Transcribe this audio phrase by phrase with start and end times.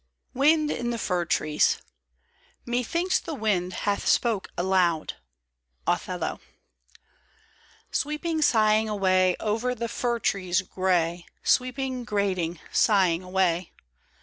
[0.33, 1.77] WIND IN FIR TREES."
[2.65, 5.17] (Methinks the wind bath spoke aloud.'*
[5.85, 6.39] OTHELLO.
[7.91, 11.27] SWEEPING, sighing away Over the fir trees gray.
[11.43, 13.73] Sweeping, grating, sighing away